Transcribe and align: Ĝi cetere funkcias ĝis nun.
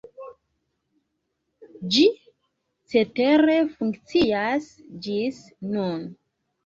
Ĝi 1.95 2.07
cetere 2.93 3.59
funkcias 3.75 4.71
ĝis 5.05 5.43
nun. 5.77 6.07